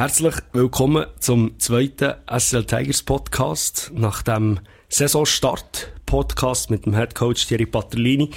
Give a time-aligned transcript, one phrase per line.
[0.00, 3.90] Herzlich willkommen zum zweiten SL Tigers Podcast.
[3.94, 8.30] Nach dem Saisonstart Podcast mit dem Head Coach Thierry Patrolini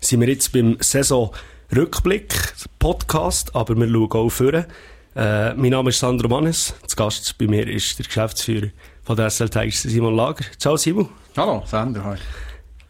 [0.00, 2.34] sind wir jetzt beim Saisonrückblick
[2.80, 4.66] Podcast, aber wir schauen auch vorne.
[5.14, 6.74] Äh, mein Name ist Sandro Mannes.
[6.84, 8.70] Zu Gast bei mir ist der Geschäftsführer
[9.04, 10.44] von der SL Tigers, Simon Lager.
[10.58, 11.10] Ciao Simon.
[11.36, 12.16] Hallo Sandro, hi.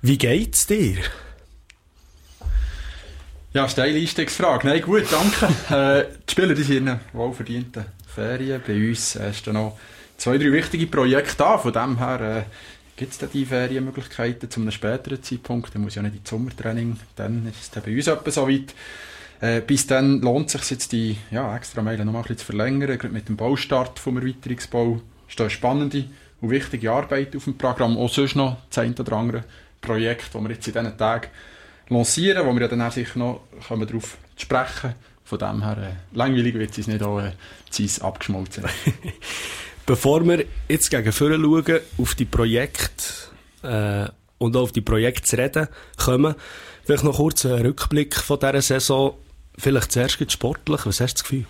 [0.01, 0.97] Wie geht's dir?
[3.53, 4.67] Ja, steile Einstiegsfrage.
[4.67, 5.47] Nein, gut, danke.
[6.09, 7.85] äh, die Spieler die sind in wohlverdienten
[8.15, 8.63] Ferien.
[8.67, 9.79] Bei uns äh, stehen noch
[10.17, 11.61] zwei, drei wichtige Projekte an.
[11.61, 12.43] Von dem her äh,
[12.97, 15.75] gibt es die Ferienmöglichkeiten zu einem späteren Zeitpunkt.
[15.75, 16.97] Dann muss ja nicht ins Sommertraining.
[17.17, 18.75] Dann ist es bei uns etwa so weit.
[19.41, 22.39] Äh, bis dann lohnt es sich jetzt die ja, extra Meilen noch mal ein bisschen
[22.39, 22.99] zu verlängern.
[22.99, 26.05] Gerade mit dem Baustart vom Erweiterungsbau ist da eine spannende
[26.41, 27.99] und wichtige Arbeit auf dem Programm.
[27.99, 29.45] Auch sonst noch das ein oder andere
[29.81, 31.29] Projekt, das wir jetzt in diesen Tagen
[31.89, 34.95] lancieren, wo wir ja dann auch sicher noch darauf sprechen
[35.25, 37.33] von dem her, äh, langweilig wird es nicht auch äh,
[37.79, 38.65] Eis abgeschmolzen.
[39.87, 43.05] Bevor wir jetzt gegen vorne schauen, auf die Projekte
[43.63, 44.09] äh,
[44.39, 46.35] und auf die Projekte zu reden kommen,
[46.85, 49.15] vielleicht noch kurz einen Rückblick von dieser Saison.
[49.57, 50.87] Vielleicht zuerst sportlich.
[50.87, 51.47] Was hast du das Gefühl?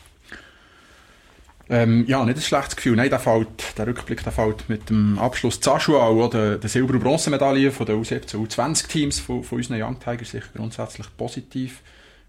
[1.71, 2.97] Ähm, ja, nicht ein schlechtes Gefühl.
[2.97, 7.01] Nein, der, fällt, der Rückblick der fällt mit dem Abschluss Zaschuau, oder der Silber- und
[7.01, 11.81] Bronzemedaille von den U17 U20-Teams von, von unseren Young Tigers sicher grundsätzlich positiv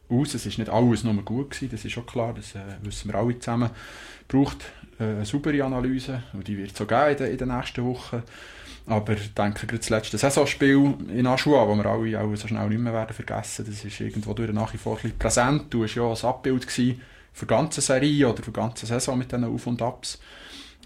[0.10, 0.34] aus.
[0.34, 3.20] Es ist nicht alles nur gut gewesen, das ist schon klar, das äh, wissen wir
[3.20, 3.70] alle zusammen.
[4.28, 4.66] Braucht
[5.00, 7.86] äh, eine saubere Analyse und die wird es auch geben in, den, in den nächsten
[7.86, 8.24] Wochen.
[8.88, 12.70] Aber ich denke, gerade das letzte Saisonspiel in Aschua, das wir alle auch so schnell
[12.70, 15.66] nicht mehr werden vergessen, das ist irgendwo durch nach wie vor präsent.
[15.72, 19.32] Du warst ja ein Abbild für die ganze Serie oder für die ganze Saison mit
[19.32, 20.20] diesen Auf- und Abs.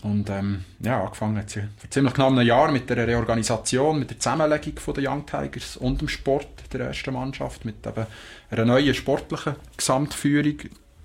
[0.02, 4.10] Und ähm, ja, angefangen hat sie vor ziemlich genau einem Jahr mit der Reorganisation, mit
[4.10, 8.06] der Zusammenlegung von der Young Tigers und dem Sport der ersten Mannschaft, mit eben
[8.50, 10.56] einer neuen sportlichen Gesamtführung,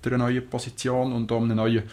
[0.05, 1.83] einer neuen Position und auch einem neuen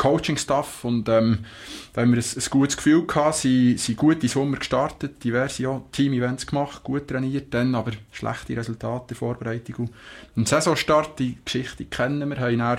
[0.00, 0.84] Coaching-Staff.
[0.84, 1.44] Und ähm,
[1.92, 5.82] da haben wir ein, ein gutes Gefühl gehabt, sie sind gut in Sommer gestartet, diverse
[5.92, 9.90] Team-Events gemacht, gut trainiert, dann aber schlechte Resultate in Vorbereitung.
[10.36, 12.78] Und Saisonstart, die Geschichte kennen wir, haben dann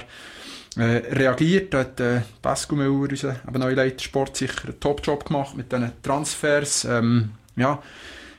[0.77, 0.83] äh,
[1.13, 1.73] reagiert.
[1.73, 5.91] Da hat äh, Pascal Müller, unser neuer Leiter Sport, sicher einen Top-Job gemacht mit diesen
[6.01, 6.85] Transfers.
[6.85, 7.81] Ähm, ja,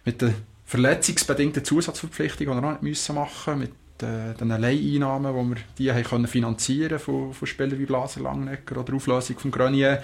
[0.04, 0.34] mit den
[0.64, 5.92] verletzungsbedingten Zusatzverpflichtungen, die wir noch nicht machen müssen, mit äh, den Leiheinnahmen, wo wir die
[5.92, 10.02] haben können finanzieren von, von Spielern wie Blaser Langnecker oder Auflösung von Grenier.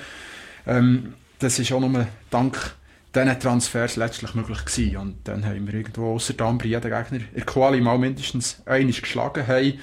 [0.67, 2.77] Ähm, das ist auch nur dank
[3.15, 4.97] diesen Transfers letztlich möglich gewesen.
[4.99, 9.01] Und dann haben wir irgendwo außer Ambri jeden Gegner in der Quali mal mindestens einig
[9.01, 9.79] geschlagen haben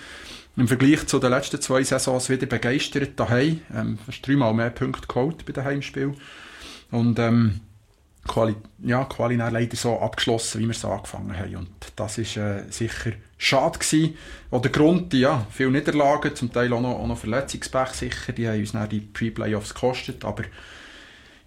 [0.58, 3.62] im Vergleich zu den letzten zwei Saisons wieder begeistert daheim.
[3.74, 6.16] Ähm, fast dreimal mehr Punkte geholt bei den Heimspielen.
[6.92, 7.62] Und ähm,
[8.28, 11.58] Quali, ja, Quali leider so abgeschlossen, wie wir es angefangen haben.
[11.58, 14.16] Und das ist äh, sicher schade gewesen.
[14.50, 18.60] Oder Grund, ja, viele Niederlagen, zum Teil auch noch, auch noch Verletzungspech sicher, die haben
[18.60, 20.44] uns dann die Pre-Playoffs gekostet, aber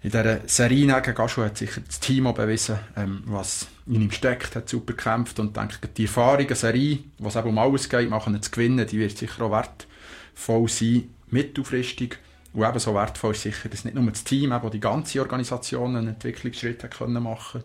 [0.01, 4.11] in dieser Serie gegen Gaschu hat sicher das Team auch bewiesen, ähm, was in ihm
[4.11, 8.09] steckt, hat super gekämpft und denke, die Erfahrung, eine Serie, was eben um alles geht,
[8.09, 12.17] machen zu gewinnen, die wird sicher auch wertvoll sein, mittelfristig.
[12.53, 16.07] Und ebenso wertvoll ist sicher, dass nicht nur das Team, aber die ganze Organisation einen
[16.07, 17.63] Entwicklungsschritt hat können machen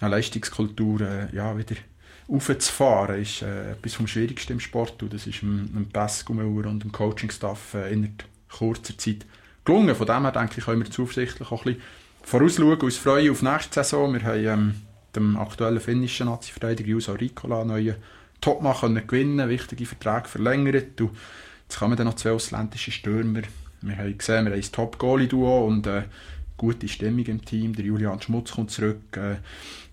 [0.00, 1.76] Eine Leistungskultur äh, ja, wieder
[2.28, 5.02] aufzufahren, ist äh, etwas vom Schwierigsten im Sport.
[5.02, 8.14] Und das ist dem, dem Müller und dem Coaching-Staff äh, in
[8.48, 9.26] kurzer Zeit
[9.64, 9.94] gelungen.
[9.94, 11.82] Von dem her denke ich, können wir zuversichtlich auch ein bisschen
[12.22, 14.12] vorausschauen uns freuen auf nächste Saison.
[14.12, 14.74] Wir haben ähm,
[15.14, 17.96] dem aktuellen finnischen Nazi-Verteidiger Juso Ricola einen neuen
[18.40, 21.00] Topmann können gewinnen, wichtige Verträge verlängert.
[21.00, 21.10] Und
[21.62, 23.42] jetzt kommen dann noch zwei ausländische Stürmer.
[23.82, 26.04] Wir haben gesehen, wir haben ein Top-Goalie-Duo und äh,
[26.56, 27.74] gute Stimmung im Team.
[27.74, 29.16] Der Julian Schmutz kommt zurück.
[29.16, 29.36] Äh,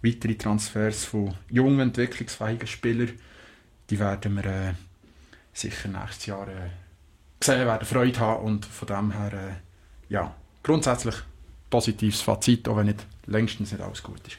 [0.04, 3.12] weitere Transfers von jungen, entwicklungsfähigen Spielern,
[3.90, 4.74] die werden wir äh,
[5.54, 6.70] sicher nächstes Jahr äh,
[7.50, 10.34] sehen, werden Freude haben und von dem her, äh, ja,
[10.64, 11.16] grundsätzlich
[11.70, 14.38] positives Fazit, auch wenn nicht längstens nicht alles gut ist.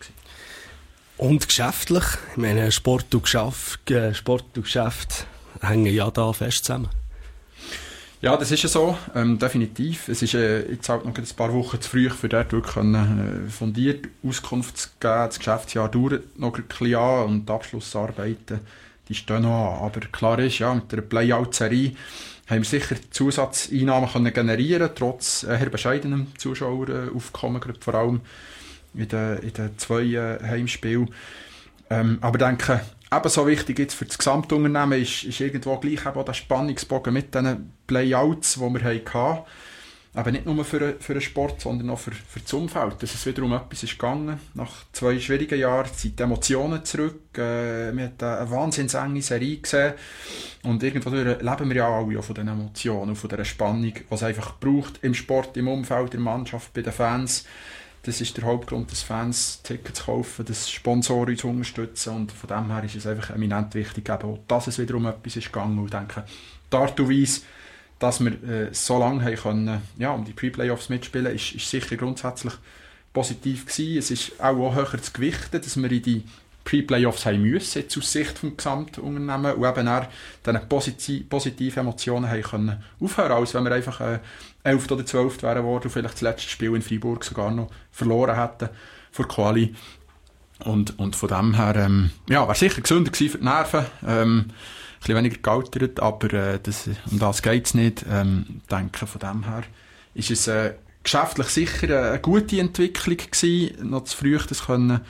[1.17, 5.27] Und geschäftlich, ich meine, Sport und Geschäft, äh, Sport und Geschäft
[5.61, 6.89] hängen ja da fest zusammen.
[8.23, 10.09] Ja, das ist ja so, ähm, definitiv.
[10.09, 13.47] Es ist äh, jetzt halt noch ein paar Wochen zu früh, für dort wirklich können,
[13.47, 15.15] äh, fundiert Auskunft zu geben.
[15.27, 18.61] Das Geschäftsjahr dauert noch ein bisschen an und die Abschlussarbeiten,
[19.09, 19.87] die stehen noch an.
[19.87, 21.93] Aber klar ist, ja, mit der Playout-Serie
[22.51, 28.21] haben wir sicher Zusatzeinnahmen können generieren trotz eher bescheidenem Zuschaueraufkommen, gerade vor allem
[28.95, 31.11] in den, in den zwei äh, Heimspielen.
[31.91, 32.81] Ähm, aber ich denke,
[33.13, 37.73] ebenso wichtig jetzt für das Gesamtunternehmen ist, ist irgendwo gleich auch der Spannungsbogen mit diesen
[37.87, 39.45] Playouts, die wir hatten.
[40.13, 43.01] Aber nicht nur für, für den Sport, sondern auch für, für das Umfeld.
[43.01, 44.41] Dass es wiederum etwas ist gegangen.
[44.55, 47.39] Nach zwei schwierigen Jahren sind die Emotionen zurück.
[47.39, 49.95] Äh, wir haben eine wahnsinnig enge Serie gesehen.
[50.65, 54.99] Und irgendwo leben wir ja alle von diesen Emotionen, von dieser Spannung, was einfach braucht
[55.03, 57.45] im Sport, im Umfeld, in der Mannschaft, bei den Fans.
[58.03, 62.17] Das ist der Hauptgrund, dass Fans Tickets kaufen, dass Sponsoren uns unterstützen.
[62.17, 65.53] Und von dem her ist es einfach eminent wichtig, eben, dass es wiederum etwas ist
[65.53, 65.79] gegangen.
[65.79, 66.25] Und ich denke,
[66.73, 67.43] die Art und Weise,
[68.01, 71.97] dass wir äh, so lange haben können, ja, um die Pre-Playoffs mitspielen, ist, ist sicher
[71.97, 72.55] grundsätzlich
[73.13, 73.99] positiv gewesen.
[73.99, 76.25] Es ist auch, auch höher zu gewichten, dass wir in die
[76.65, 80.07] Pre-Playoffs haben müssen, jetzt aus Sicht des Gesamtunternehmens, und eben auch
[80.45, 84.19] diese positiv, positiven Emotionen haben können aufhören, als wenn wir einfach äh,
[84.65, 84.91] 11.
[84.91, 85.43] oder 12.
[85.43, 88.71] wären worden und vielleicht das letzte Spiel in Freiburg sogar noch verloren hätten
[89.11, 89.75] vor Quali.
[90.65, 93.87] Und, und von dem her, ähm, ja, wäre sicher gesünder gewesen für die Nerven.
[94.07, 94.47] Ähm,
[95.01, 98.05] bisschen weniger gealtert, aber äh, das, um das geht es nicht.
[98.09, 99.63] Ähm, denke, von dem her
[100.15, 105.01] ist es äh, geschäftlich sicher eine gute Entwicklung gewesen, noch zu früh das können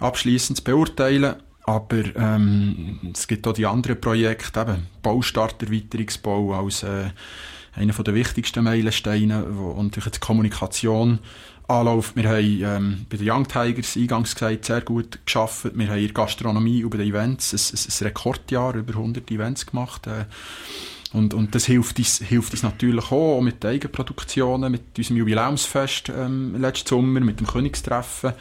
[0.00, 1.36] abschließend beurteilen.
[1.64, 7.10] Aber ähm, es gibt auch die anderen Projekte, eben Baustart, Erweiterungsbau als äh,
[7.74, 11.18] einer der wichtigsten Meilensteine wo, und durch die Kommunikation
[11.68, 12.16] anläuft.
[12.16, 15.70] Wir haben ähm, bei den Young Tigers eingangs gesagt, sehr gut geschafft.
[15.74, 20.06] Wir haben in Gastronomie über den Events ein, ein, Rekordjahr, über 100 Events gemacht.
[20.06, 20.24] Äh,
[21.12, 26.10] und, und das hilft uns, hilft uns natürlich auch mit den Eigenproduktionen, mit unserem Jubiläumsfest
[26.10, 28.32] ähm, letzten Sommer, mit dem Königstreffen,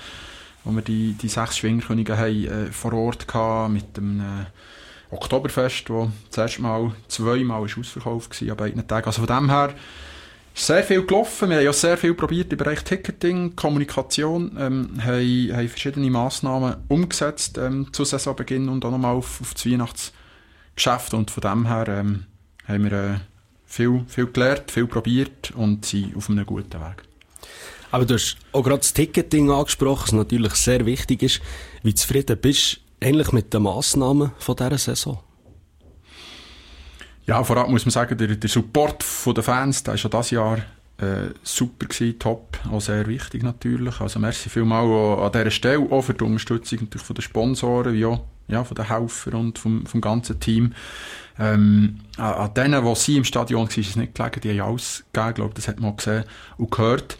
[0.63, 5.89] wo wir die, die sechs Schwingerkönige haben, äh, vor Ort hatten, mit dem äh, Oktoberfest,
[5.89, 9.05] wo das erste Mal zweimal ist ausverkauft war an beiden Tagen.
[9.07, 9.73] Also von dem her
[10.55, 11.49] sehr viel gelaufen.
[11.49, 16.77] Wir haben ja sehr viel probiert im Bereich Ticketing, Kommunikation, ähm, haben, haben verschiedene Massnahmen
[16.87, 21.13] umgesetzt ähm, zu Saisonbeginn und auch nochmal auf, auf das Weihnachtsgeschäft.
[21.13, 22.25] Und von dem her ähm,
[22.67, 23.15] haben wir äh,
[23.65, 27.03] viel, viel gelernt, viel probiert und sind auf einem guten Weg.
[27.91, 31.41] Aber du hast auch gerade das Ticketing angesprochen, was natürlich sehr wichtig ist.
[31.83, 35.19] Wie zufrieden bist du eigentlich mit den Massnahmen von dieser Saison?
[37.25, 39.03] Ja, vor allem muss man sagen, der, der Support
[39.35, 40.57] der Fans, der ist schon dieses Jahr
[40.97, 43.99] äh, super gewesen, top, auch sehr wichtig natürlich.
[43.99, 44.85] Also merci vielmal
[45.19, 48.75] an dieser Stelle, auch für die Unterstützung natürlich von den Sponsoren, wie auch ja, von
[48.75, 50.73] den Helfern und vom, vom ganzen Team.
[51.39, 55.03] Ähm, an denen, die sie im Stadion waren, ist es nicht gelegen, die haben alles
[55.11, 56.23] gegeben, glaube das hat man auch gesehen
[56.57, 57.17] und gehört.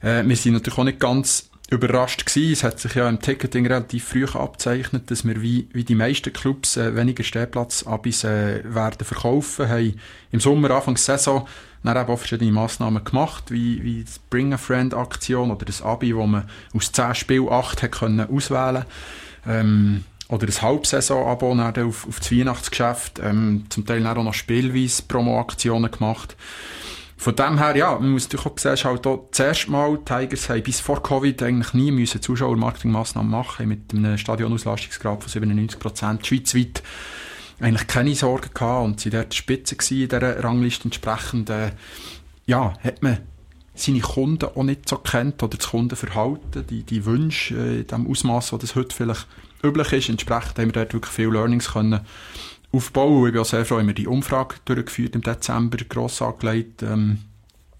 [0.00, 2.52] Äh, wir sind natürlich auch nicht ganz überrascht gewesen.
[2.52, 6.32] Es hat sich ja im Ticketing relativ früh abzeichnet, dass wir wie, wie die meisten
[6.32, 9.68] Clubs äh, weniger Stehplatzabis äh, werden verkaufen.
[9.68, 10.00] Haben
[10.32, 11.46] im Sommer, Anfang der Saison,
[11.82, 15.82] dann eben auch verschiedene Massnahmen gemacht, wie, wie die Bring a Friend Aktion oder das
[15.82, 18.84] Abi, wo man aus 10 Spielen 8 hat können auswählen
[19.46, 25.90] ähm, oder ein Halbsaison-Abo auf, auf das Weihnachtsgeschäft, ähm, zum Teil auch noch spielweise Promo-Aktionen
[25.90, 26.36] gemacht.
[27.20, 30.62] Von dem her, ja, man muss natürlich auch sehen, halt auch zuerst mal, Tigers haben
[30.62, 36.24] bis vor Covid eigentlich nie müssen Zuschauermarketingmaßnahmen machen mit einem Stadionauslastungsgrad von 97 Prozent.
[36.24, 36.80] Schweizweit
[37.58, 41.72] eigentlich keine Sorgen gehabt und sie dort Spitze gewesen in dieser Rangliste entsprechend, äh,
[42.46, 43.18] ja, hat man
[43.74, 48.08] seine Kunden auch nicht so kennt oder das Kundenverhalten, die, die Wünsche äh, in dem
[48.08, 49.26] Ausmaß, das heute vielleicht
[49.64, 50.08] üblich ist.
[50.08, 52.00] Entsprechend haben wir dort wirklich viele Learnings können
[52.78, 53.26] aufbauen.
[53.26, 57.18] Ich bin auch sehr froh, haben wir die Umfrage durchgeführt im Dezember, gross angelegt, ähm,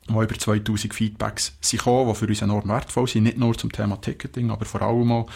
[0.09, 3.73] wo über 2000 Feedbacks sind gekommen, die für uns enorm wertvoll sind, nicht nur zum
[3.73, 5.31] Thema Ticketing, aber vor allem auch.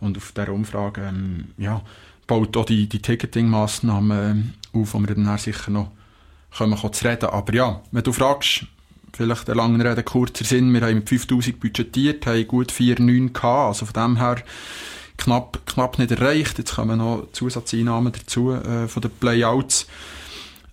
[0.00, 1.82] Und auf dieser Umfrage, ähm, ja,
[2.26, 5.90] baut auch die, die Ticketing-Massnahmen äh, auf, wo wir dann sicher noch
[6.56, 7.26] kommen, kommen zu reden.
[7.26, 8.66] Aber ja, wenn du fragst,
[9.12, 13.44] vielleicht der langen Rede kurzer Sinn, wir haben mit 5000 budgetiert, haben gut 4,9 gehabt,
[13.44, 14.36] also von dem her
[15.24, 16.58] knapp, knapp nicht erreicht.
[16.58, 19.86] Jetzt kommen noch Zusatzeinnahmen dazu äh, von den Playouts.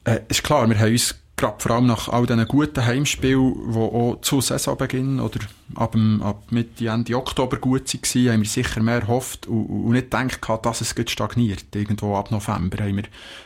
[0.04, 3.78] Äh, ist klar, wir haben uns gerade vor allem nach all diesen guten Heimspielen, die
[3.78, 5.40] auch zu Saisonbeginn oder
[5.74, 10.12] ab, ab Mitte, Ende Oktober gut waren, haben wir sicher mehr gehofft und, und nicht
[10.12, 11.66] gedacht, dass es stagniert.
[11.74, 13.04] Irgendwo ab November haben wir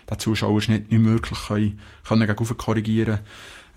[0.09, 3.19] den Zuschauerschnitt nicht möglich können, können korrigieren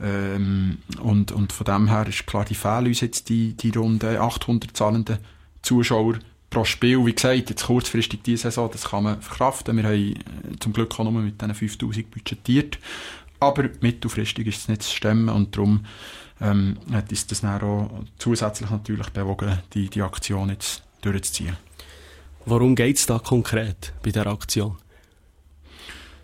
[0.00, 4.04] ähm, und, und von dem her ist klar, die fehlen uns jetzt die, die rund
[4.04, 5.18] 800 zahlenden
[5.62, 6.14] Zuschauer
[6.50, 9.76] pro Spiel, wie gesagt, jetzt kurzfristig diese Saison, das kann man verkraften.
[9.76, 10.17] Wir haben äh,
[10.61, 12.78] zum Glück auch nur mit diesen 5000 budgetiert.
[13.40, 15.85] Aber mittelfristig ist es nicht zu stemmen und darum
[16.40, 21.57] ähm, hat uns das dann auch zusätzlich natürlich bewogen, die, die Aktion jetzt durchzuziehen.
[22.47, 24.76] Worum geht es da konkret bei dieser Aktion?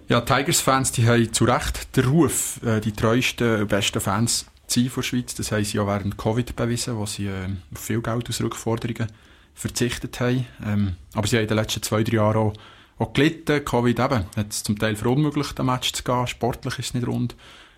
[0.09, 4.81] Ja, Tigers-Fans, die haben zu Recht den Ruf, äh, die treuesten und besten Fans zu
[4.81, 5.35] sein von der Schweiz.
[5.35, 9.07] Das haben sie ja während Covid bewiesen, wo sie äh, viel Geld aus Rückforderungen
[9.55, 10.47] verzichtet haben.
[10.65, 12.53] Ähm, aber sie haben in den letzten zwei, drei Jahren auch,
[12.99, 13.65] auch gelitten.
[13.65, 16.27] Covid eben hat es zum Teil verunmöglicht, ein Match zu gehen.
[16.27, 17.35] Sportlich ist es nicht rund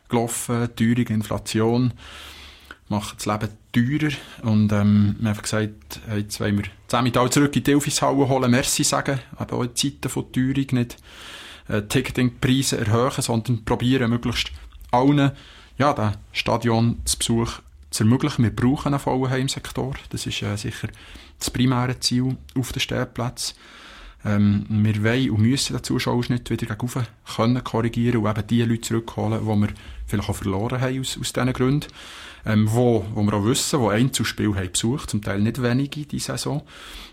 [0.08, 1.92] gelaufen, Teuerung, Inflation.
[2.88, 4.12] machen das Leben teurer.
[4.42, 8.50] Und ähm, wir haben gesagt, jetzt wollen wir 10 Medaillen zurück in die Elfishalle holen,
[8.50, 10.96] Merci sagen, eben auch in Zeiten von Teuerung nicht
[11.68, 14.52] äh, Ticketingpreise erhöhen, sondern probieren, möglichst
[14.90, 15.32] allen
[15.78, 18.44] ja, den Stadionbesuch zu ermöglichen.
[18.44, 19.94] Wir brauchen einen vollen Heimsektor.
[20.10, 20.88] Das ist äh, sicher
[21.38, 23.56] das primäre Ziel auf den Stellplätzen.
[24.24, 28.80] Ähm, wir wollen und müssen den Zuschauerschnitt wieder gegen können korrigieren und eben die Leute
[28.80, 29.68] zurückholen, die wir
[30.06, 31.88] vielleicht auch verloren haben aus, aus diesen Gründen.
[32.44, 36.26] Ähm, wo, wo wir auch wissen, die Einzelspiele haben besucht, zum Teil nicht wenige diese
[36.26, 36.62] Saison.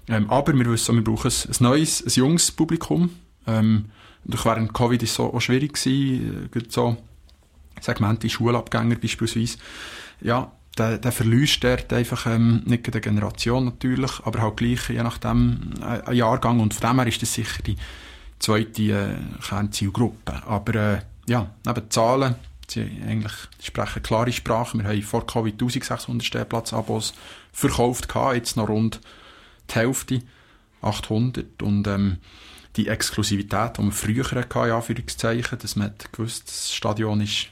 [0.08, 3.10] Ähm, aber wir wissen, wir brauchen ein, neues, ein junges Publikum.
[3.48, 3.86] Ähm,
[4.26, 6.98] durch während Covid ist es auch schwierig gewesen, äh, so
[7.82, 9.58] Segmente Schulabgänger beispielsweise.
[10.22, 15.04] Ja, der, der verliest dort einfach ähm, nicht der Generation natürlich, aber halt gleich je
[15.04, 17.76] nachdem äh, ein Jahrgang und von dem her ist das sicher die
[18.40, 19.16] zweite äh,
[19.48, 20.44] Kernzielgruppe.
[20.48, 22.36] Aber äh, ja, neben Zahlen,
[22.68, 24.78] sie eigentlich sprechen klare Sprache.
[24.78, 27.14] Wir haben vor Covid 1600 Stehplatzabos
[27.52, 29.00] verkauft, gehabt, jetzt noch rund
[29.70, 30.22] die Hälfte,
[30.82, 32.18] 800 und ähm,
[32.76, 37.50] die Exklusivität, die man früher hatte, in Anführungszeichen, dass man gewusst, das Stadion ist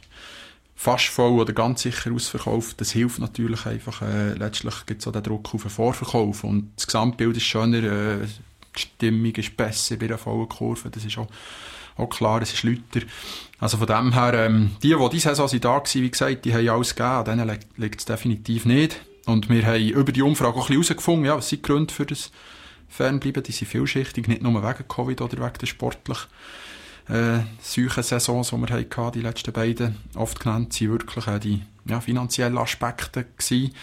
[0.82, 2.82] fast voll oder ganz sicher ausverkauft.
[2.82, 4.02] Das hilft natürlich einfach.
[4.02, 6.44] Äh, letztlich gibt es auch den Druck auf den Vorverkauf.
[6.44, 8.18] Und das Gesamtbild ist schöner, äh,
[8.76, 10.90] die Stimmung ist besser bei einer vollen Kurve.
[10.90, 11.28] Das ist auch,
[11.98, 13.06] auch klar, es ist lauter.
[13.60, 16.68] Also von dem her, ähm, die, die diese Saison da waren, wie gesagt, die haben
[16.68, 17.14] alles gegeben.
[17.14, 19.00] An denen liegt es definitiv nicht.
[19.28, 21.94] Und wir haben über die Umfrage auch ein bisschen herausgefunden, ja, was sind die Gründe
[21.94, 22.32] für das
[22.90, 23.44] Fernbleiben.
[23.44, 26.28] Die sind vielschichtig, nicht nur wegen Covid oder wegen der sportlichen
[27.08, 32.00] äh, Saisons, die wir hatten, die letzten beiden, oft genannt, sind wirklich äh, die ja,
[32.00, 33.74] finanziellen Aspekte gewesen.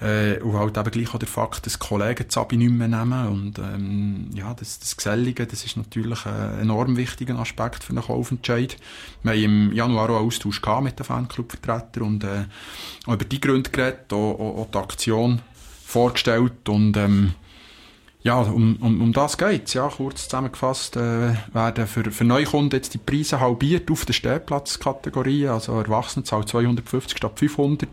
[0.00, 3.26] Äh, und halt eben gleich auch der Fakt, dass Kollegen das Abi nicht mehr nehmen
[3.26, 8.04] und ähm, ja, das, das Gesellige, das ist natürlich ein enorm wichtiger Aspekt für einen
[8.04, 8.76] Kaufentscheid.
[9.24, 12.44] Wir haben im Januar auch einen Austausch mit den Fanclub-Vertretern und äh,
[13.08, 15.42] über die Gründe geredet, auch, auch, auch die Aktion
[15.84, 17.34] vorgestellt und ähm,
[18.22, 19.74] ja, um, um, um das geht's.
[19.74, 25.48] Ja, kurz zusammengefasst äh, werden für, für Neukunden jetzt die Preise halbiert auf der Stehplatzkategorie.
[25.48, 27.88] Also Erwachsene zahlen 250 statt 500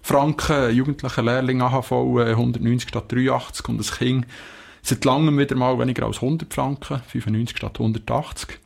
[0.00, 4.26] Franken, jugendlicher Lehrling AHV äh, 190 statt 83 und das Kind
[4.82, 8.58] seit langem wieder mal weniger als 100 Franken, 95 statt 180.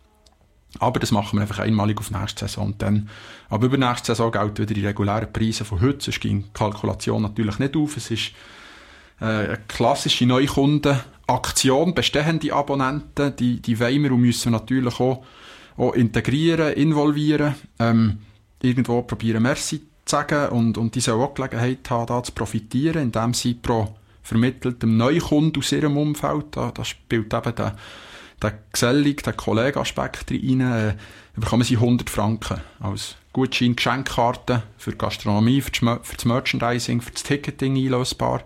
[0.79, 2.67] Aber das machen wir einfach einmalig auf nächste Saison.
[2.67, 3.09] Und dann,
[3.49, 6.05] aber über nächste Saison gelten wieder die regulären Preise von heute.
[6.05, 7.97] Sonst ging die Kalkulation natürlich nicht auf.
[7.97, 8.33] Es ist äh,
[9.21, 15.25] eine klassische Neukundenaktion, bestehende Abonnenten, die, die wollen wir und müssen natürlich auch,
[15.77, 18.19] auch integrieren, involvieren, ähm,
[18.63, 23.03] irgendwo probieren Merci zu sagen und, und die sollen auch Gelegenheit haben, da zu profitieren,
[23.03, 27.77] indem sie pro vermitteltem Neukunden aus ihrem Umfeld, da, da spielt eben der,
[28.43, 30.95] der Gesellig, der Kollegaspekt rein, äh,
[31.35, 37.01] bekommen sie 100 Franken als Gutschein, Geschenkkarte für die Gastronomie, für das, für das Merchandising,
[37.01, 38.43] für das Ticketing einlösbar.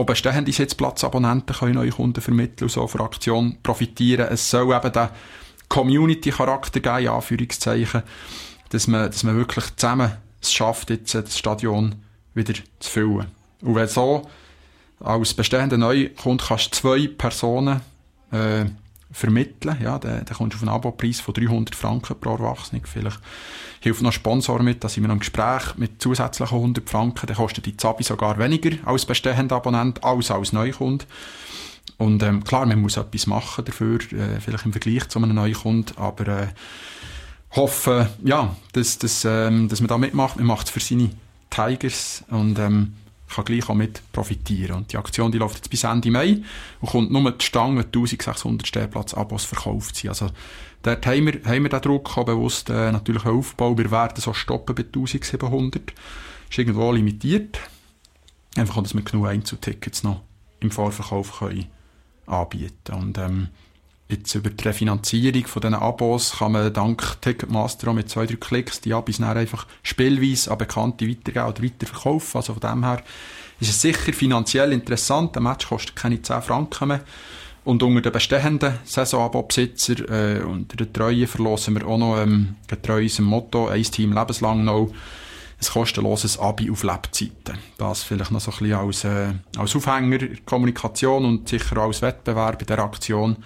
[0.00, 4.28] Auch bestehende Sitzplatzabonnenten können neue Kunden vermitteln und so von der Aktion profitieren.
[4.30, 5.08] Es soll eben den
[5.68, 8.02] Community-Charakter geben, in Anführungszeichen,
[8.70, 11.96] dass man, dass man wirklich zusammen es schafft, jetzt das Stadion
[12.32, 13.26] wieder zu füllen.
[13.60, 14.26] Und wenn so
[15.00, 17.82] als bestehender Neukunde kannst zwei Personen
[18.32, 18.64] äh,
[19.12, 19.76] vermitteln.
[19.82, 22.82] Ja, dann, dann kommst du auf einen Abopreis von 300 Franken pro Erwachsene.
[22.84, 23.20] Vielleicht
[23.80, 27.26] hilft noch Sponsor mit, da sind wir im Gespräch mit zusätzlichen 100 Franken.
[27.26, 31.06] Dann kostet die Zabi sogar weniger als bestehender Abonnent, als als Neukund.
[31.98, 35.98] Und ähm, klar, man muss etwas machen dafür, äh, vielleicht im Vergleich zu einem Neukund,
[35.98, 36.46] aber äh,
[37.52, 40.36] hoffe, ja, dass, dass, ähm, dass man da mitmacht.
[40.36, 41.10] Man macht es für seine
[41.50, 42.94] Tigers und ähm,
[43.30, 44.76] kann gleich auch mit profitieren.
[44.76, 46.42] Und die Aktion, die läuft jetzt bis Ende Mai
[46.80, 50.10] und kommt nur die Stange 1600 Stehplatz-Abos verkauft sind.
[50.10, 50.28] Also,
[50.82, 53.78] dort haben wir, haben wir den Druck auch bewusst, äh, natürlich Aufbau.
[53.78, 55.92] Wir werden so stoppen bei 1700.
[56.50, 57.60] Ist irgendwo limitiert.
[58.56, 60.22] Einfach, dass wir genug Einzeltickets noch
[60.58, 61.66] im Vorverkauf können
[62.26, 62.94] anbieten.
[62.94, 63.48] Und, ähm,
[64.10, 68.34] Jetzt über die Refinanzierung von diesen Abos kann man dank Ticketmaster auch mit zwei, drei
[68.34, 72.38] Klicks die Abos dann einfach spielweise an Bekannte weitergeben oder weiterverkaufen.
[72.38, 73.02] Also von dem her
[73.60, 75.36] ist es sicher finanziell interessant.
[75.36, 77.00] Ein Match kostet keine 10 Franken mehr.
[77.62, 83.02] Und unter den bestehenden Saisonabo-Besitzer äh, unter den Treuen verlosen wir auch noch ähm, getreu
[83.02, 84.90] unserem Motto «Ein Team lebenslang noch»
[85.62, 87.58] ein kostenloses Abi auf Lebzeiten.
[87.76, 92.00] Das vielleicht noch so ein bisschen als, äh, als Aufhänger Kommunikation und sicher auch als
[92.00, 93.36] Wettbewerb bei der Aktion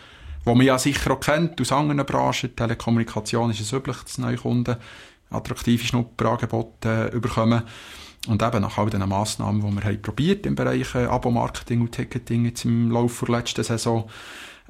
[0.44, 2.54] wo man ja sicher auch kennt aus anderen Branchen.
[2.54, 4.76] Telekommunikation ist es üblich, dass neue Kunden
[5.30, 7.62] attraktive Schnupperangebote äh, bekommen.
[8.26, 11.92] Und eben nach all diesen Massnahmen, die wir haben probiert im Bereich äh, Abo-Marketing und
[11.92, 14.08] Ticketing jetzt im Laufe der letzten Saison,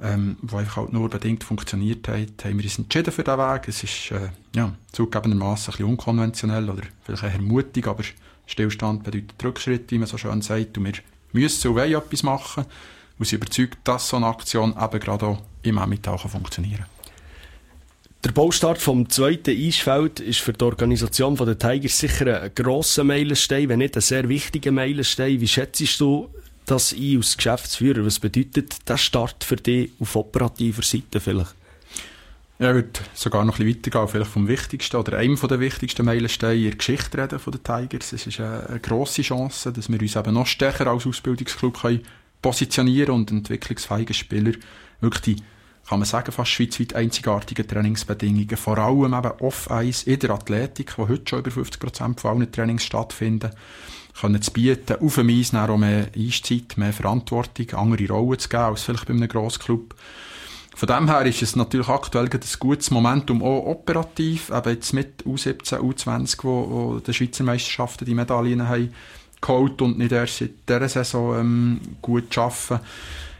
[0.02, 3.68] ähm, wo einfach halt nur bedingt funktioniert hat, haben wir uns entschieden für diesen Weg.
[3.68, 8.02] Es ist, äh, ja, zugegebenermaßen ein bisschen unkonventionell oder vielleicht eher mutig, aber
[8.46, 10.94] Stillstand bedeutet Rückschritt, wie man so schön sagt, und wir
[11.32, 12.64] müssen und wollen etwas machen
[13.18, 16.84] und sind überzeugt, dass so eine Aktion eben gerade auch im Emmental funktionieren.
[18.24, 23.68] Der Baustart vom zweiten Eisfeld ist für die Organisation der Tigers sicher ein grosser Meilenstein,
[23.68, 25.40] wenn nicht ein sehr wichtiger Meilenstein.
[25.42, 26.30] Wie schätzt du
[26.64, 28.06] das ein als Geschäftsführer?
[28.06, 31.54] Was bedeutet der Start für dich auf operativer Seite vielleicht?
[32.58, 36.06] Ja, ich würde sogar noch ein bisschen weitergehen, vielleicht vom wichtigsten oder einem der wichtigsten
[36.06, 38.12] Meilensteine in der Geschichte reden von den Tigers.
[38.14, 42.00] Es ist eine, eine grosse Chance, dass wir uns eben noch stärker als Ausbildungsclub können
[42.40, 44.52] positionieren und entwicklungsfähige Spieler
[45.00, 45.42] wirklich die
[45.88, 51.08] kann man sagen, fast schweizweit einzigartige Trainingsbedingungen, vor allem eben off-Eis in der Athletik, wo
[51.08, 53.50] heute schon über 50% von allen Trainings stattfinden,
[54.18, 58.62] können zu bieten, auf dem Eis auch mehr Eiszeit, mehr Verantwortung, andere Rollen zu geben,
[58.62, 59.94] als vielleicht bei einem Grossclub.
[60.76, 65.22] Von dem her ist es natürlich aktuell ein gutes Momentum, auch operativ, eben jetzt mit
[65.24, 68.92] U17, U20, wo, wo die Schweizer Meisterschaften die Medaillen haben
[69.40, 72.80] geholt und nicht erst seit dieser Saison ähm, gut arbeiten.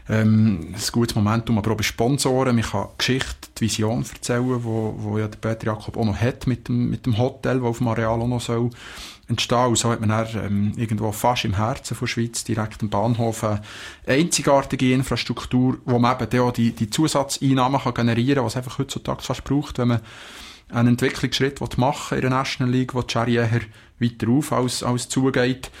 [0.07, 2.55] Ähm, ein gutes Momentum, aber auch bei Sponsoren.
[2.55, 6.45] Man kann Geschichte, die Vision erzählen, wo, wo ja der Peter Jakob auch noch hat
[6.45, 8.69] mit dem, mit dem Hotel, das auf dem Areal auch noch soll
[9.27, 9.67] entstehen.
[9.67, 13.43] Und so hat man dann, ähm, irgendwo fast im Herzen von Schweiz, direkt am Bahnhof,
[13.43, 13.61] eine
[14.05, 19.23] einzigartige Infrastruktur, wo man eben auch die, die Zusatzeinnahmen kann generieren kann, was einfach heutzutage
[19.23, 20.01] fast braucht, wenn man
[20.69, 23.61] einen Entwicklungsschritt machen in der National League, wo die Cherry eher
[23.99, 25.71] weiter auf als, als zugeht.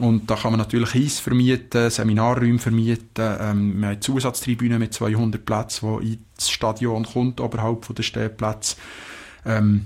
[0.00, 3.36] Und da kann man natürlich Eis vermieten, Seminarräume vermieten.
[3.40, 8.76] Ähm, wir haben Zusatztribünen mit 200 Plätzen, die ins Stadion kommt, oberhalb von der Stehplätze.
[9.44, 9.84] Ähm,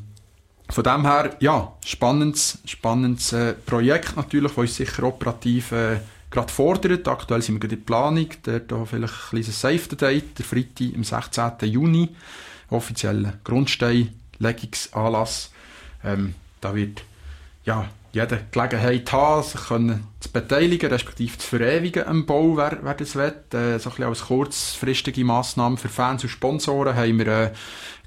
[0.71, 5.99] von dem her, ja, spannendes, spannendes äh, Projekt natürlich, das uns sicher operativ äh,
[6.30, 7.09] gerade fordert.
[7.09, 8.28] Aktuell sind wir gerade in der Planung.
[8.47, 11.68] Der da vielleicht ein kleines Save-the-Date, der Freitag, am 16.
[11.68, 12.11] Juni.
[12.71, 15.50] Offizieller Grundsteinlegungsanlass.
[16.02, 17.04] Ähm, da wird,
[17.64, 23.16] ja, jede Gelegenheit haben, sich zu beteiligen, respektive zu verewigen am Bau, wer, wer das
[23.16, 23.35] will.
[23.52, 27.52] Äh, so ein bisschen als kurzfristige Massnahme für Fans und Sponsoren haben wir eine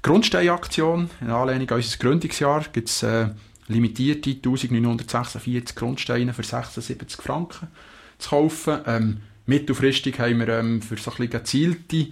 [0.02, 1.10] Grundsteinaktion.
[1.20, 3.28] In Anlehnung an unser Gründungsjahr gibt es äh,
[3.68, 7.68] limitierte 1946 Grundsteine für 76 Franken
[8.16, 8.78] zu kaufen.
[8.86, 12.06] Ähm, mittelfristig haben wir ähm, für so ein gezielte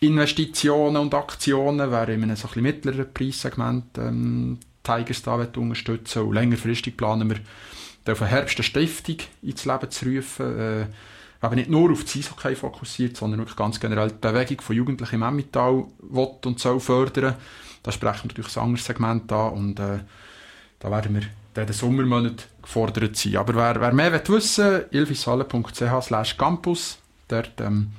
[0.00, 6.22] Investitionen und Aktionen, wer in einem so ein bisschen mittleren Preissegment ähm, Tigers da unterstützen
[6.22, 10.60] Und längerfristig planen wir, auf eine Herbst eine Stiftung ins Leben zu rufen.
[10.60, 10.86] Äh,
[11.40, 15.16] aber nicht nur auf das Eishockey fokussiert, sondern wirklich ganz generell die Bewegung von Jugendlichen
[15.16, 17.34] im Emmental will und soll fördern.
[17.82, 19.98] Da sprechen wir natürlich ein anderes Segment an und äh,
[20.78, 21.22] da werden wir
[21.62, 23.36] in den Sommermonaten gefordert sein.
[23.36, 27.90] Aber wer, wer mehr will wissen ilfishalle.ch slash campus, dort ähm,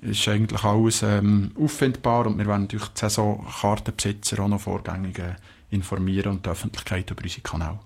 [0.00, 5.34] ist eigentlich alles ähm, auffindbar und wir werden natürlich die Saisonkartenbesitzer auch noch vorgängig äh,
[5.72, 7.78] informieren und die Öffentlichkeit über unsere Kanäle.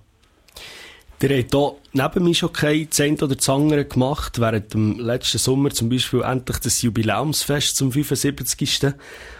[1.23, 5.39] Ihr habt hier neben mir schon kein Zehnt oder das andere gemacht, während dem letzten
[5.39, 8.93] Sommer zum Beispiel endlich das Jubiläumsfest zum 75.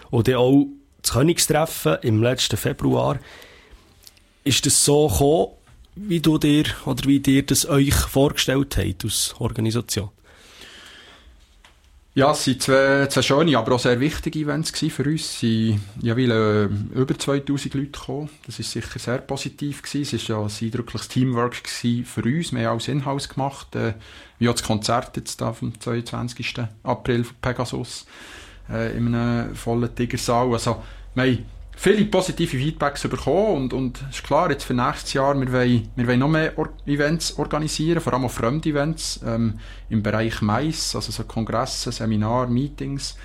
[0.09, 0.65] und dann auch
[1.03, 3.19] das Königstreffen im letzten Februar.
[4.43, 5.51] Ist das so gekommen,
[5.95, 10.09] wie du dir oder wie dir das euch vorgestellt habt als Organisation?
[12.17, 15.21] Ja, es waren zwei, zwei schöne, aber auch sehr wichtige Events für uns.
[15.21, 16.63] Es sind ja, weil, äh,
[16.99, 18.29] über 2000 Leute gekommen.
[18.43, 19.83] Das war sicher sehr positiv.
[19.83, 20.15] Gewesen.
[20.15, 22.51] Es war ja ein eindrückliches Teamwork für uns.
[22.51, 23.75] Wir haben alles Inhouse gemacht.
[23.75, 23.93] Äh,
[24.39, 26.55] wie auch das Konzert jetzt da vom 22.
[26.81, 28.07] April von Pegasus
[28.67, 30.51] äh, in einem vollen Tigersaal.
[30.53, 30.81] Also,
[31.13, 31.45] wir haben
[31.77, 36.07] viele positive Feedbacks bekommen und, und ist klar, jetzt für nächstes Jahr, wir wollen, wir
[36.07, 39.59] wollen noch mehr Or Events organisieren, vor allem auch Fremdevents ähm,
[39.89, 43.15] im Bereich Mais, also so Kongresse, Seminar, Meetings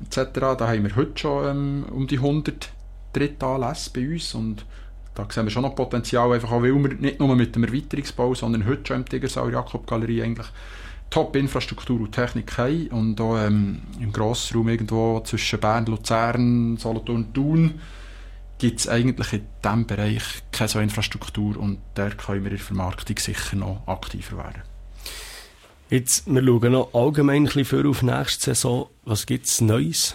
[0.00, 0.40] etc.
[0.58, 2.70] Da haben wir heute schon ähm, um die 100
[3.12, 4.66] Drittanlässe bei uns und
[5.14, 8.34] da sehen wir schon noch Potenzial, einfach auch, weil wir nicht nur mit dem Erweiterungsbau,
[8.34, 10.48] sondern heute schon im Tigersaal Jakob Galerie eigentlich
[11.12, 17.34] Top-Infrastruktur und Technik haben und auch ähm, im Grossraum irgendwo zwischen Bern, Luzern, Solothurn und
[17.34, 17.80] Thun
[18.58, 20.22] gibt es eigentlich in diesem Bereich
[20.52, 24.62] keine so Infrastruktur und da können wir in der Vermarktung sicher noch aktiver werden.
[25.90, 28.88] Jetzt, wir schauen noch allgemein ein bisschen auf nächste Saison.
[29.04, 30.14] Was gibt es Neues?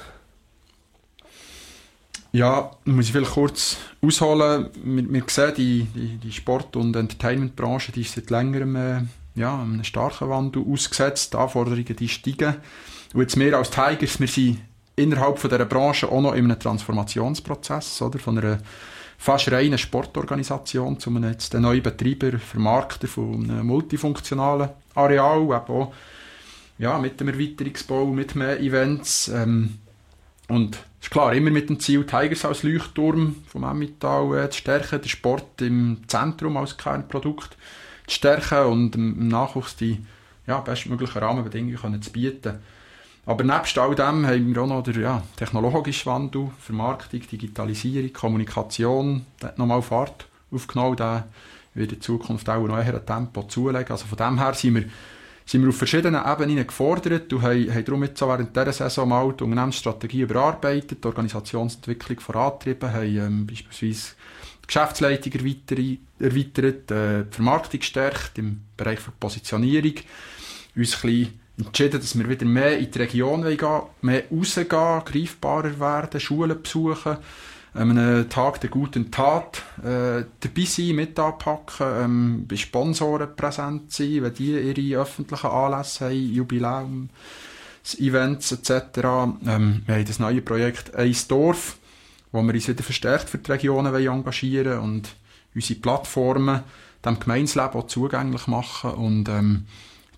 [2.32, 4.70] Ja, muss ich vielleicht kurz ausholen.
[4.84, 9.02] Wir, wir sehen, die, die, die Sport- und Entertainment-Branche die ist seit längerem äh,
[9.38, 11.34] ja, einem starken Wandel ausgesetzt.
[11.34, 12.56] Die Anforderungen die steigen.
[13.14, 14.60] Und jetzt wir als Tigers, wir sind
[14.96, 18.20] innerhalb von dieser Branche auch noch in einem Transformationsprozess, oder?
[18.20, 18.58] Von einer
[19.18, 25.94] fast reinen Sportorganisation zu einem jetzt neuen Betreiber, Vermarkter von einem multifunktionalen Areal, eben auch
[26.80, 29.30] ja, mit dem Erweiterungsbau, mit mehr Events.
[29.30, 29.80] Ähm,
[30.50, 35.02] und ist klar, immer mit dem Ziel, Tigers als Leuchtturm vom Emmental äh, zu stärken,
[35.02, 37.58] den Sport im Zentrum als Kernprodukt
[38.08, 40.04] zu stärken und im Nachwuchs die
[40.48, 42.60] ja, bestmöglichen Rahmenbedingungen können zu bieten.
[43.26, 49.26] Aber nebst all dem haben wir auch noch den ja, technologischen Wandel, Vermarktung, Digitalisierung, Kommunikation,
[49.42, 51.28] der hat nochmal Fahrt aufgenommen, der
[51.74, 53.92] wird in Zukunft auch noch ein Tempo zulegen.
[53.92, 54.86] Also von dem her sind wir
[55.48, 59.34] sind wir auf verschiedenen Ebenen gefordert und haben, haben darum jetzt während dieser Saison mal
[59.34, 64.16] die Unternehmensstrategie überarbeitet, die Organisationsentwicklung vorantrieben, haben ähm, beispielsweise
[64.68, 69.94] Geschäftsleitung erweitert, äh, die Vermarktung gestärkt im Bereich der Positionierung,
[70.76, 76.20] uns ein entschieden, dass wir wieder mehr in die Region gehen mehr rausgehen, greifbarer werden,
[76.20, 77.18] Schulen besuchen,
[77.74, 84.24] einem Tag der guten Tat äh, dabei sein, mit anpacken, ähm, bei Sponsoren präsent sein,
[84.24, 87.10] wenn die ihre öffentlichen Anlässe haben, Jubiläum,
[88.00, 88.98] Events etc.
[89.46, 91.78] Ähm, wir haben das neue Projekt «Eins Dorf»,
[92.32, 95.10] wo wir uns wieder verstärkt für die Regionen engagieren und
[95.54, 96.64] unsere Plattformen
[97.06, 99.66] dem Gemeinsleben auch zugänglich machen und ähm,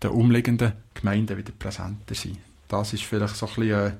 [0.02, 2.38] den umliegenden Gemeinden wieder präsenter sein.
[2.68, 3.92] Das ist vielleicht so ein bisschen äh,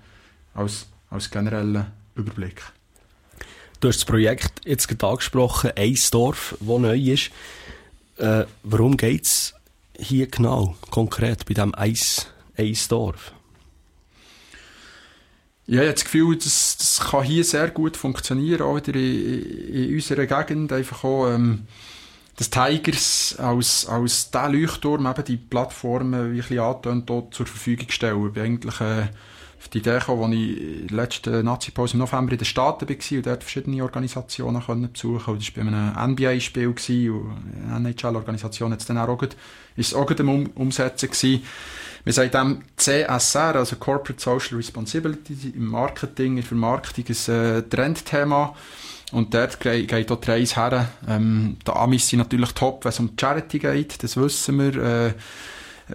[0.54, 2.62] als, als genereller Überblick.
[3.80, 7.32] Du hast das Projekt jetzt gerade angesprochen, Eisdorf, das neu ist.
[8.18, 9.54] Äh, warum geht es
[9.98, 13.34] hier genau, konkret, bei diesem Eis, Eisdorf?
[15.72, 20.26] Ich habe das Gefühl, das, das kann hier sehr gut funktionieren, auch in, in unserer
[20.26, 20.74] Gegend.
[20.74, 21.68] Einfach auch, ähm,
[22.38, 28.26] das Tigers als, als der Leuchtturm eben die Plattformen, wie ich angetönt, zur Verfügung stellen.
[28.26, 29.10] Ich bin eigentlich, äh,
[29.60, 32.88] auf die Idee gekommen, als ich in der letzten Nazi-Pause im November in den Staaten
[32.88, 35.46] war und dort verschiedene Organisationen können besuchen konnte.
[35.46, 36.90] Das war bei einem NBA-Spiel und
[37.74, 39.22] eine NHL-Organisation hat es dann auch,
[39.76, 41.44] ist auch am um Umsetzen gewesen.
[42.06, 47.62] Wir sagen dem CSR, also Corporate Social Responsibility, im Marketing, in der Vermarktung ein äh,
[47.64, 48.56] Trendthema.
[49.12, 50.90] Und dort geht auch die Reise her.
[51.08, 54.76] Ähm, die Amis sind natürlich top, wenn es um Charity geht, das wissen wir.
[54.82, 55.14] Äh,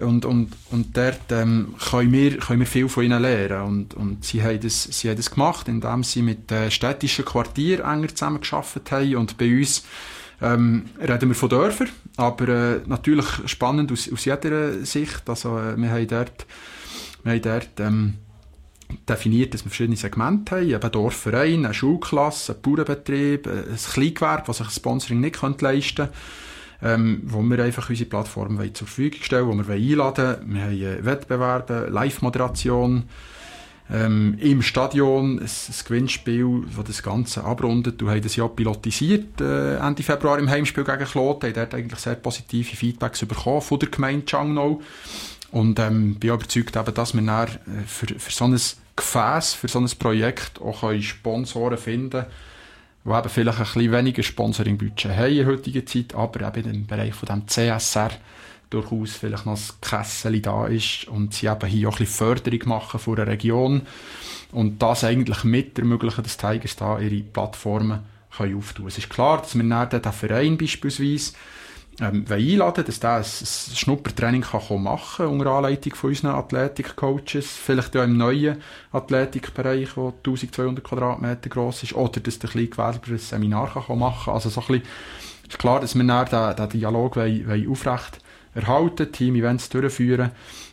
[0.01, 3.61] und, und, und dort ähm, können, wir, können wir viel von ihnen lernen.
[3.61, 7.85] Und, und sie, haben das, sie haben das gemacht, indem sie mit äh, städtischen Quartieren
[7.85, 9.15] enger zusammengearbeitet haben.
[9.15, 9.85] Und bei uns
[10.41, 15.29] ähm, reden wir von Dörfern, aber äh, natürlich spannend aus, aus jeder Sicht.
[15.29, 16.45] Also äh, wir haben dort,
[17.23, 18.13] wir haben dort ähm,
[19.07, 24.57] definiert, dass wir verschiedene Segmente haben, eben Dorfverein, eine Schulklasse, ein Bauernbetrieb, ein Kleingewerbe, das
[24.57, 26.13] sich ein Sponsoring nicht leisten könnte
[26.85, 30.53] ähm, wo wir einfach unsere Plattform zur Verfügung stellen, wo wir einladen wollen.
[30.53, 33.03] Wir haben äh, Wettbewerbe, Live-Moderation,
[33.91, 37.99] ähm, im Stadion ein, ein Gewinnspiel, das das Ganze abrundet.
[37.99, 41.49] Du hast das ja pilotisiert äh, Ende Februar im Heimspiel gegen Kloten.
[41.49, 44.81] Ich habe eigentlich sehr positive Feedbacks bekommen von der Gemeinde Changnau.
[45.51, 48.59] Und ähm, bin überzeugt, eben, dass wir dann, äh, für, für so ein
[48.95, 52.25] Gefäß, für so ein Projekt auch Sponsoren finden können,
[53.05, 57.13] die eben vielleicht ein bisschen weniger Sponsoring-Budget haben in heutiger Zeit, aber eben im Bereich
[57.13, 58.09] von dem CSR
[58.71, 62.67] durchaus vielleicht noch ein Kessel da ist und sie eben hier auch ein bisschen Förderung
[62.67, 63.83] machen von der Region
[64.51, 67.99] und das eigentlich mit ermöglichen, dass Tigers da ihre Plattformen
[68.35, 68.87] können auftun.
[68.87, 71.33] Es ist klar, dass wir dann den Verein beispielsweise
[72.01, 77.95] ähm, einladen dass der ein, Schnuppertraining kann machen kann unter Anleitung von unseren Athletik-Coaches, vielleicht
[77.95, 78.57] ja im neuen
[78.91, 84.33] Athletikbereich, der 1200 Quadratmeter groß ist, oder dass der Kleingewerber ein Seminar kann machen kann.
[84.33, 84.83] Also so ein bisschen,
[85.47, 88.19] ist klar, dass wir dann den, den Dialog wollen, wollen aufrecht
[88.53, 90.31] erhalten, Team-Events durchführen,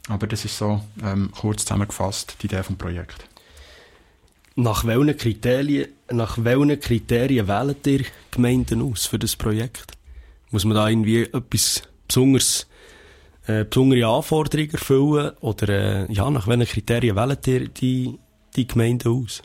[0.08, 3.24] aber das ist so ähm, kurz zusammengefasst die Idee des Projekts.
[4.54, 9.96] Nach welchen Kriterien, nach welchen Kriterien wählt ihr Gemeinden aus für das Projekt?
[10.52, 12.68] Muss man da irgendwie etwas Besonderes,
[13.46, 15.32] äh, besondere Anforderungen erfüllen?
[15.40, 18.18] Oder äh, ja, nach welchen Kriterien wählt ihr die,
[18.54, 19.42] die Gemeinden aus?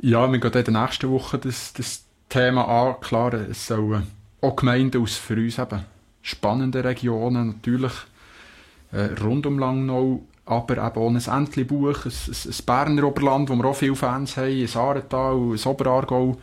[0.00, 3.00] Ja, wir gehen in der nächsten Woche das, das Thema an.
[3.00, 4.06] Klar, es sollen
[4.40, 5.84] auch Gemeinden aus für uns eben
[6.22, 7.92] spannende Regionen, natürlich
[8.92, 13.56] äh, rund um Langnau, aber eben auch ein Entlebuch, ein, ein, ein Berner Oberland, wo
[13.56, 16.36] wir auch viele Fans haben, ein Aaretal, ein Oberargau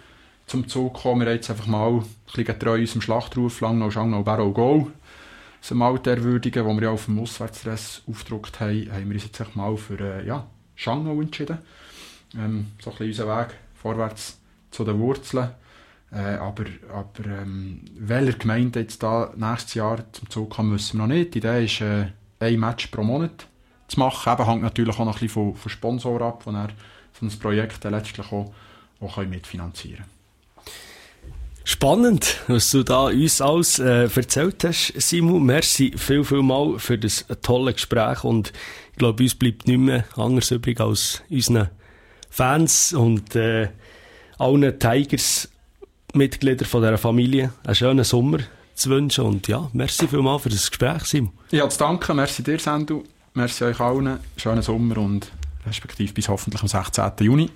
[0.51, 1.21] zum Zug kommen.
[1.21, 4.91] Wir haben jetzt einfach mal ein bisschen getreu unserem Schlachtruf Langnau, Schangnau, Barrow, Go
[5.61, 9.55] so mal erwürdigen, wo wir ja auf dem Auswärtsstress aufgedruckt haben, haben wir uns jetzt
[9.55, 11.59] mal für äh, ja, Schangnau entschieden.
[12.35, 14.39] Ähm, so ein bisschen unser Weg vorwärts
[14.71, 15.51] zu den Wurzeln.
[16.11, 21.07] Äh, aber aber ähm, welcher Gemeinde jetzt da nächstes Jahr zum Zug kommen, wissen wir
[21.07, 21.33] noch nicht.
[21.33, 22.07] Die Idee ist, äh,
[22.39, 23.47] ein Match pro Monat
[23.87, 24.33] zu machen.
[24.33, 27.85] Eben hängt natürlich auch noch ein bisschen von, von Sponsoren ab, die so ein Projekt
[27.85, 28.51] letztlich auch,
[28.99, 30.20] auch mitfinanzieren können.
[31.63, 35.43] Spannend, was du da uns alles äh, erzählt hast, Simon.
[35.43, 38.51] Merci viel, viel mal für das tolle Gespräch und
[38.91, 41.69] ich glaube, uns bleibt nicht mehr anders übrig als unseren
[42.29, 43.69] Fans und äh,
[44.37, 48.39] allen Tigers-Mitgliedern dieser Familie einen schönen Sommer
[48.73, 51.33] zu wünschen und ja, merci viel mal für das Gespräch, Simon.
[51.51, 55.31] Ja, zu danken, merci dir, Sendu, merci euch allen, schönen Sommer und
[55.65, 57.11] respektive bis hoffentlich am 16.
[57.19, 57.49] Juni.